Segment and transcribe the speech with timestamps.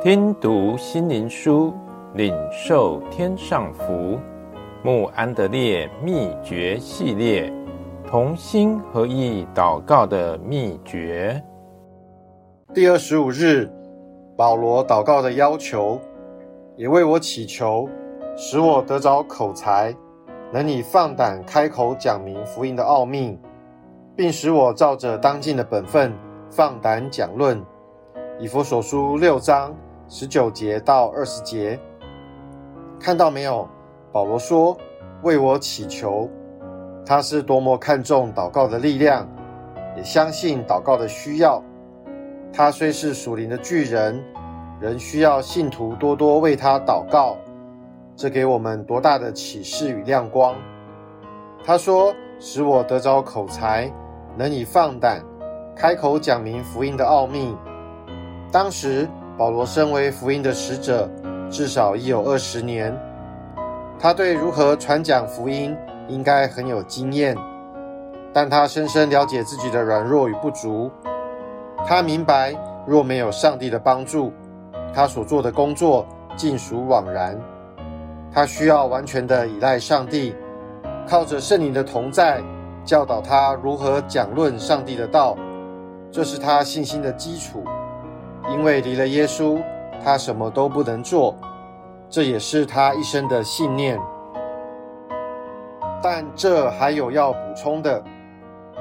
[0.00, 1.74] 听读心灵书，
[2.14, 4.16] 领受天上福。
[4.80, 7.52] 慕安德烈秘诀系列，
[8.06, 11.42] 同心合意祷告的秘诀。
[12.72, 13.68] 第二十五日，
[14.36, 16.00] 保罗祷告的要求，
[16.76, 17.88] 也为我祈求，
[18.36, 19.92] 使我得着口才，
[20.52, 23.36] 能以放胆开口讲明福音的奥秘，
[24.14, 26.14] 并使我照着当尽的本分
[26.48, 27.60] 放胆讲论。
[28.40, 29.74] 以弗所书六章
[30.10, 31.78] 十九节到二十节，
[32.98, 33.68] 看到没有？
[34.10, 34.74] 保罗说
[35.22, 36.26] ：“为我祈求。”
[37.04, 39.28] 他是多么看重祷告的力量，
[39.96, 41.62] 也相信祷告的需要。
[42.50, 44.24] 他虽是属灵的巨人，
[44.80, 47.36] 仍需要信徒多多为他祷告。
[48.16, 50.56] 这给我们多大的启示与亮光！
[51.62, 53.92] 他说：“使我得着口才，
[54.38, 55.22] 能以放胆
[55.76, 57.54] 开口讲明福音的奥秘。”
[58.50, 59.06] 当时，
[59.38, 61.08] 保罗身为福音的使者，
[61.48, 62.92] 至少已有二十年。
[63.96, 65.76] 他对如何传讲福音
[66.08, 67.36] 应该很有经验，
[68.32, 70.90] 但他深深了解自己的软弱与不足。
[71.86, 72.52] 他明白，
[72.84, 74.32] 若没有上帝的帮助，
[74.92, 76.04] 他所做的工作
[76.36, 77.38] 尽属枉然。
[78.32, 80.34] 他需要完全的依赖上帝，
[81.08, 82.42] 靠着圣灵的同在，
[82.84, 85.36] 教导他如何讲论上帝的道，
[86.10, 87.62] 这是他信心的基础。
[88.50, 89.62] 因为离了耶稣，
[90.02, 91.34] 他什么都不能做，
[92.08, 93.98] 这也是他一生的信念。
[96.02, 98.02] 但这还有要补充的，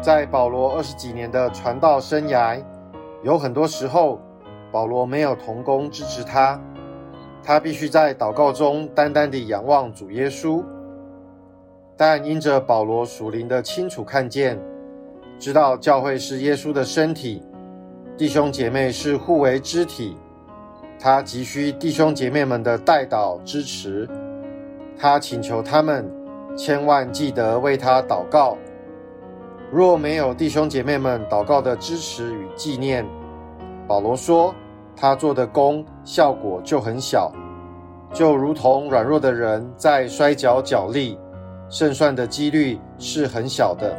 [0.00, 2.62] 在保罗二十几年的传道生涯，
[3.22, 4.20] 有很多时候，
[4.70, 6.60] 保罗没有同工支持他，
[7.42, 10.62] 他必须在祷告中单单地仰望主耶稣。
[11.96, 14.58] 但因着保罗属灵的清楚看见，
[15.38, 17.42] 知道教会是耶稣的身体。
[18.20, 20.14] 弟兄姐妹是互为肢体，
[20.98, 24.06] 他急需弟兄姐妹们的代祷支持。
[24.98, 26.06] 他请求他们
[26.54, 28.58] 千万记得为他祷告。
[29.72, 33.06] 若没有弟兄姐妹们祷告的支持与纪念，
[33.88, 34.54] 保罗说
[34.94, 37.32] 他做的工效果就很小，
[38.12, 41.18] 就如同软弱的人在摔跤角力，
[41.70, 43.96] 胜算的几率是很小的。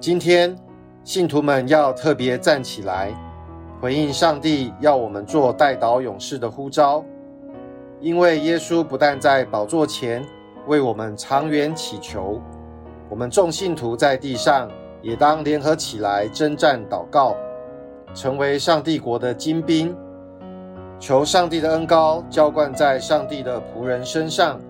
[0.00, 0.52] 今天。
[1.04, 3.12] 信徒们要特别站起来，
[3.80, 7.04] 回应上帝要我们做代祷勇士的呼召。
[8.00, 10.24] 因为耶稣不但在宝座前
[10.68, 12.40] 为我们长远祈求，
[13.08, 14.70] 我们众信徒在地上
[15.02, 17.36] 也当联合起来征战祷告，
[18.14, 19.94] 成为上帝国的精兵。
[21.00, 24.60] 求上帝的恩膏浇灌在上帝的仆人身上，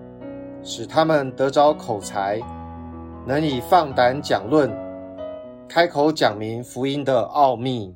[0.63, 2.41] 使他们得着口才，
[3.23, 4.71] 能以放胆讲论。
[5.73, 7.95] 开口讲明福音的奥秘。